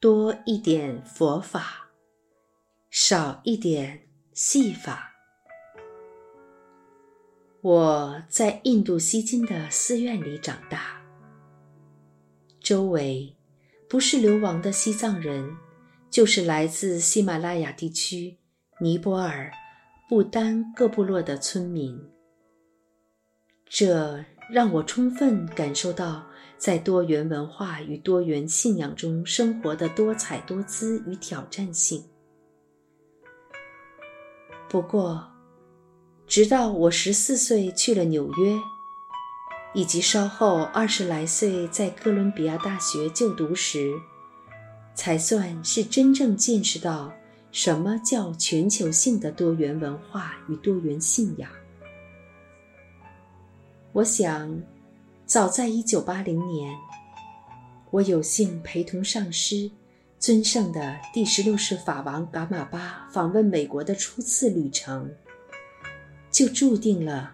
[0.00, 1.90] 多一点佛法，
[2.88, 5.12] 少一点戏法。
[7.60, 11.02] 我在印度西京的寺院里长大，
[12.60, 13.36] 周围
[13.90, 15.54] 不是流亡的西藏人，
[16.08, 18.38] 就是来自喜马拉雅地区、
[18.78, 19.52] 尼泊尔、
[20.08, 22.10] 不丹各部落的村民。
[23.66, 26.29] 这让我充分感受到。
[26.60, 32.04] 在多元文化与多元信仰中生活的多彩多姿与挑战性。
[34.68, 35.26] 不过，
[36.26, 38.58] 直到我十四岁去了纽约，
[39.72, 43.94] 以及稍后二十来岁在哥伦比亚大学就读时，
[44.94, 47.10] 才算是真正见识到
[47.50, 51.50] 什么叫全球性的多元文化与多元信仰。
[53.92, 54.62] 我想。
[55.30, 56.76] 早在一九八零年，
[57.92, 59.70] 我有幸陪同上师
[60.18, 65.08] 尊圣的第十六世法王噶玛巴访问美国的初次旅程，
[66.32, 67.32] 就注定了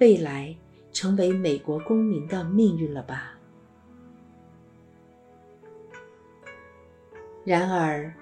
[0.00, 0.54] 未来
[0.92, 3.32] 成为美国公民的命运了吧？
[7.42, 8.12] 然而，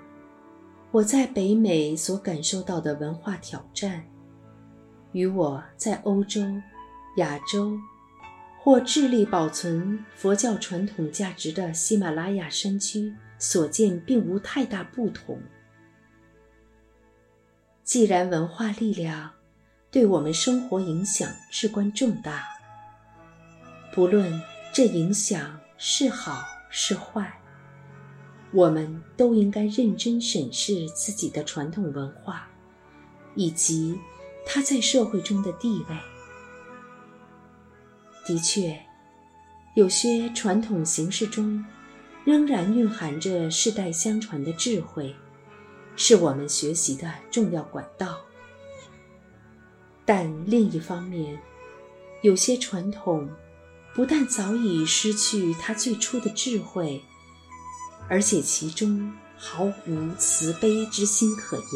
[0.93, 4.05] 我在北美所感受到的文化挑战，
[5.11, 6.41] 与我在欧洲、
[7.17, 7.77] 亚洲。
[8.61, 15.41] 或致力保存佛教传统价值的喜马拉雅山区所见并无太大不同。
[17.83, 19.31] 既然文化力量
[19.91, 22.45] 对我们生活影响至关重大，
[23.95, 24.39] 不论
[24.75, 27.41] 这影响是好是坏，
[28.53, 32.47] 我们都应该认真审视自己的传统文化，
[33.35, 33.99] 以及
[34.45, 35.97] 它在社会中的地位。
[38.29, 38.79] 的确，
[39.73, 41.65] 有些传统形式中
[42.27, 45.17] 仍然蕴含着世代相传的智慧，
[45.97, 48.19] 是我们学习的重要管道。
[50.05, 51.41] 但另一方面，
[52.21, 53.27] 有些传统
[53.95, 57.03] 不但早已失去它最初的智慧，
[58.11, 61.67] 而且其中毫无慈悲之心可言。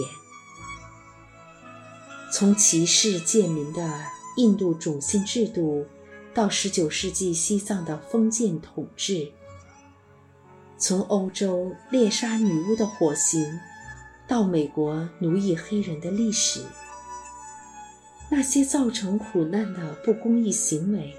[2.30, 4.04] 从歧视贱民的
[4.36, 5.86] 印度种姓制度。
[6.34, 9.30] 到十九世纪西藏的封建统治，
[10.78, 13.60] 从欧洲猎杀女巫的火刑，
[14.26, 16.62] 到美国奴役黑人的历史，
[18.30, 21.14] 那些造成苦难的不公义行为，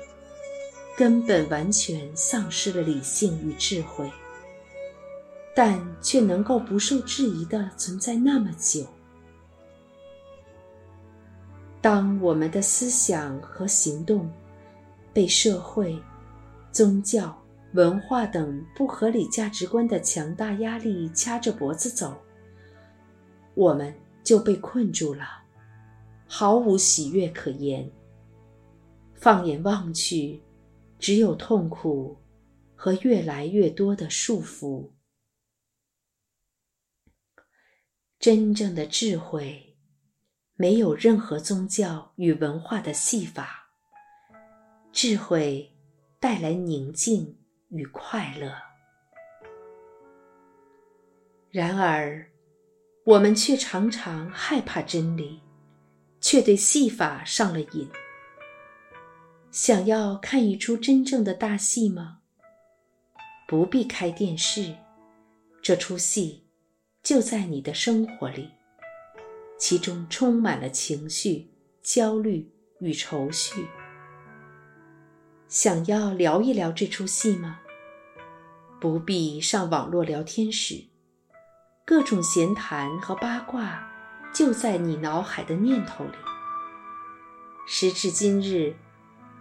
[0.97, 4.11] 根本完全丧失了理性与智慧，
[5.55, 8.83] 但却能够不受质疑的存在那么久。
[11.81, 14.31] 当我们的思想和行动，
[15.13, 16.01] 被社会、
[16.71, 17.39] 宗教、
[17.73, 22.19] 文化等不合理价值观的强大压力掐着脖子走，
[23.53, 25.43] 我们就被困住了，
[26.27, 27.89] 毫无喜悦可言。
[29.13, 30.41] 放眼望去，
[30.99, 32.17] 只有痛苦
[32.75, 34.91] 和越来越多的束缚。
[38.19, 39.77] 真正的智慧，
[40.55, 43.62] 没有任何宗教与文化的戏法。
[44.93, 45.73] 智慧
[46.19, 47.35] 带来宁静
[47.69, 48.53] 与快乐，
[51.49, 52.23] 然而，
[53.03, 55.41] 我们却常常害怕真理，
[56.21, 57.89] 却对戏法上了瘾。
[59.49, 62.19] 想要看一出真正的大戏吗？
[63.47, 64.75] 不必开电视，
[65.59, 66.45] 这出戏
[67.01, 68.47] 就在你的生活里，
[69.57, 71.51] 其中充满了情绪、
[71.81, 72.47] 焦虑
[72.79, 73.67] 与愁绪。
[75.53, 77.59] 想要聊一聊这出戏吗？
[78.81, 80.85] 不必上网络聊天室，
[81.85, 83.87] 各种闲谈和八卦
[84.33, 86.15] 就在你脑海的念头里。
[87.67, 88.73] 时至今日，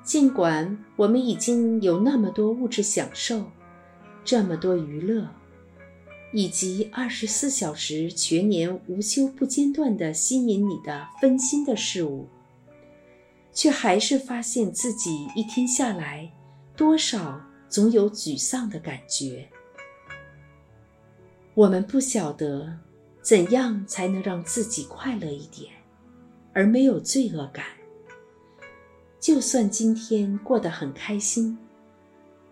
[0.03, 3.47] 尽管我们已经有那么多物质享受，
[4.23, 5.31] 这么多娱乐，
[6.35, 12.29] 以及二十四小时全年无休不间断的吸引你的分心的事物。
[13.53, 16.33] 却还是发现自己一天下来，
[16.75, 19.49] 多少总有沮丧的感觉。
[21.55, 22.79] 我们不晓得
[23.21, 25.71] 怎样才能让自己快乐一点，
[26.55, 27.67] 而没有罪恶感。
[29.21, 31.57] 就算今天过得很开心，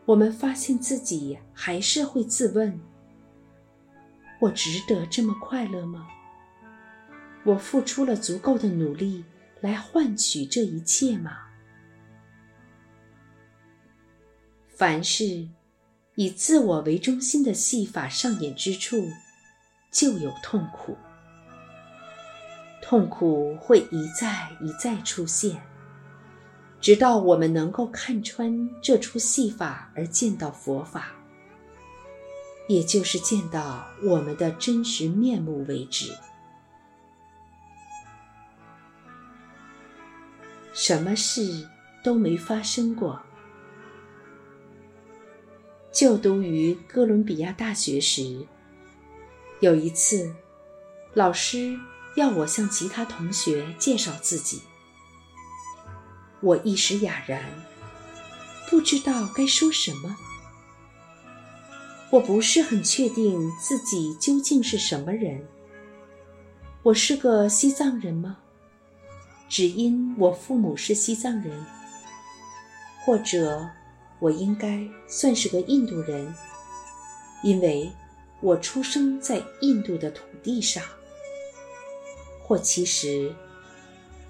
[0.05, 2.79] 我们发现自己还是会自问：
[4.39, 6.07] 我值得这么快乐吗？
[7.43, 9.25] 我付出了足够的努力。
[9.61, 11.39] 来换取这一切吗？
[14.69, 15.47] 凡是
[16.15, 19.11] 以自我为中心的戏法上演之处，
[19.91, 20.97] 就有痛苦。
[22.83, 25.63] 痛苦会一再一再出现，
[26.81, 31.13] 直到我们能够看穿这出戏法而见到佛法，
[32.69, 36.11] 也就是见到我们的真实面目为止。
[40.73, 41.69] 什么事
[42.03, 43.21] 都没发生过。
[45.93, 48.47] 就读于哥伦比亚大学时，
[49.59, 50.33] 有一次，
[51.15, 51.77] 老师
[52.15, 54.63] 要我向其他同学介绍自己，
[56.41, 57.43] 我一时哑然，
[58.69, 60.17] 不知道该说什么。
[62.11, 65.45] 我不是很确定自己究竟是什么人。
[66.83, 68.39] 我是个西藏人吗？
[69.51, 71.67] 只因我父母是西藏人，
[73.05, 73.69] 或者？
[74.21, 76.35] 我应该算是个印度人，
[77.43, 77.91] 因为
[78.43, 80.85] 我出生在印度的土地上。
[82.45, 83.35] 或其实，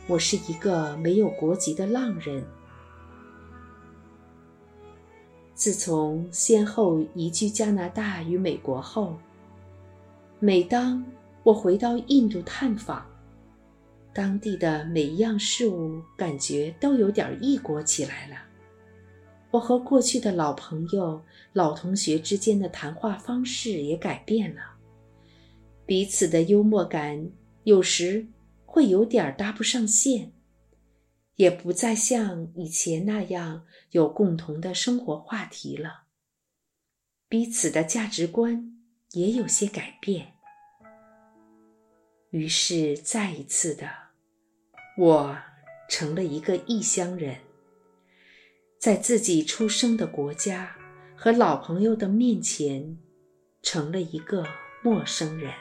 [0.06, 2.44] 我是一个没有国籍的浪人。
[5.56, 9.18] 自从先后移居加拿大与美国后，
[10.38, 11.04] 每当
[11.42, 13.04] 我回到印度探访，
[14.12, 18.36] 当地的每一样事物感觉都有点异国起来了。
[19.50, 24.62] 我和过去的老朋友、老同学之间的谈话方式也改变了，
[25.86, 27.30] 彼此的幽默感
[27.64, 28.26] 有时
[28.64, 30.32] 会有点搭不上线，
[31.34, 36.04] 也不再像以前那样有共同的生活话题了。
[37.28, 38.76] 彼此的价值观
[39.12, 40.34] 也有些改变，
[42.30, 43.88] 于是再一次的，
[45.00, 45.34] 我
[45.88, 47.38] 成了一个异乡人。
[48.78, 50.76] 在自己出生的国家
[51.16, 52.98] 和老朋友的面前，
[53.62, 54.44] 成了一个
[54.82, 55.54] 陌生人。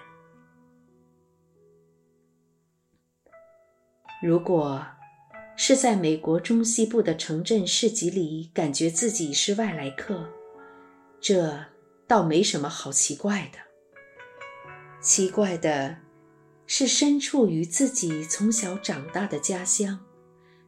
[4.21, 4.86] 如果
[5.56, 10.30] 是在美国中西部的城镇市集里，感觉自己是外来客，
[11.21, 11.65] 这
[12.06, 13.59] 倒没什么好奇怪的。
[15.00, 15.95] 奇怪的
[16.71, 20.00] 是，身处于自己从小长大的家乡，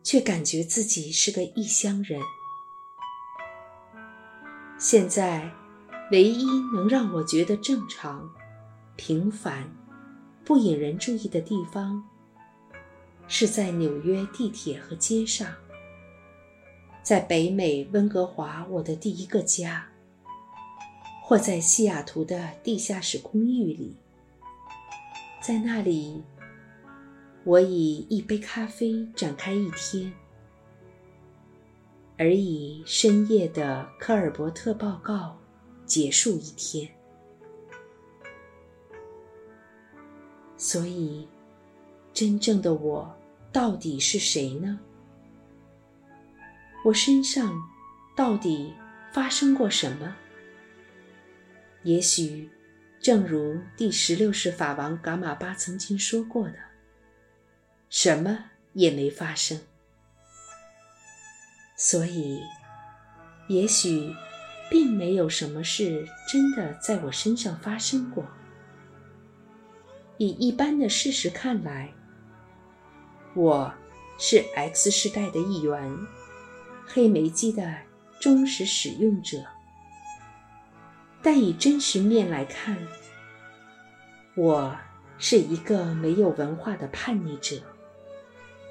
[0.02, 2.20] 却感觉自己是个异乡人。
[4.80, 5.54] 现在，
[6.12, 6.44] 唯一
[6.74, 8.28] 能让我觉得正常、
[8.96, 9.72] 平凡、
[10.44, 12.04] 不引人注意的地方，
[13.28, 15.48] 是在纽约地铁和街上，
[17.04, 19.88] 在北美温哥华我的第一个家，
[21.22, 23.96] 或在西雅图的地下室公寓里。
[25.42, 26.22] 在那里，
[27.44, 30.14] 我以一杯咖啡展开一天。
[32.16, 35.36] 而以深夜的科尔伯特报告
[35.84, 36.88] 结束一天。
[40.56, 41.28] 所以，
[42.14, 43.12] 真正的我
[43.52, 44.80] 到底是谁呢？
[46.86, 47.60] 我身上
[48.16, 48.72] 到底
[49.12, 50.16] 发生过什么？
[51.82, 52.48] 也许，
[53.02, 56.54] 正如第十六世法王噶玛巴曾经说过的，
[57.90, 59.60] 什么也没发生。
[61.76, 62.44] 所以，
[63.48, 64.14] 也许，
[64.70, 68.24] 并没有什么事真的在我身上发生过。
[70.20, 71.92] 以一般的事实看来，
[73.34, 73.74] 我
[74.20, 75.92] 是 X 世代的一员，
[76.86, 77.76] 黑莓机的
[78.20, 79.44] 忠实使用者。
[81.24, 82.78] 但以真实面来看，
[84.36, 84.76] 我
[85.18, 87.62] 是一个没有文化的叛逆者，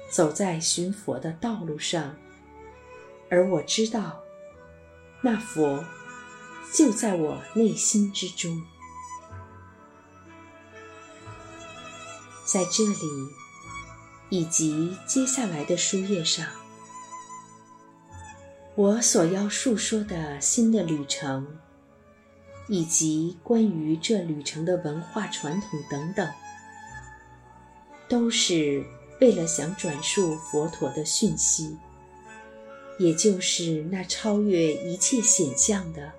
[0.09, 2.15] 走在寻佛的道路上。
[3.29, 4.21] 而我知道，
[5.21, 5.85] 那佛
[6.73, 8.61] 就在我内心之中。
[12.43, 12.97] 在这里，
[14.27, 16.45] 以及接下来的书页上，
[18.75, 21.47] 我所要述说的新的旅程，
[22.71, 26.31] 以及关于这旅程的文化传统等等，
[28.07, 28.81] 都是
[29.19, 31.75] 为了想转述佛陀的讯息。
[32.97, 36.11] 也就是那超越一切显象的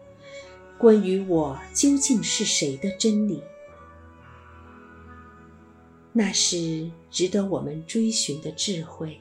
[0.76, 3.42] 关于我究竟是谁的真理，
[6.12, 9.18] 那是值得我们追寻的智慧。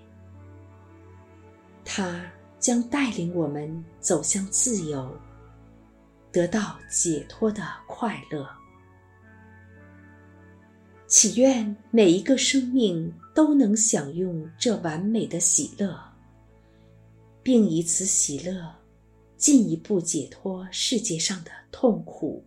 [1.85, 2.25] 它
[2.59, 5.15] 将带领我们走向自由，
[6.31, 8.49] 得到解脱的快乐。
[11.07, 15.99] 祈愿每一个生命都能享用这完美的喜乐。
[17.43, 18.71] 并以此喜乐，
[19.35, 22.45] 进一步解脱世界上的痛苦。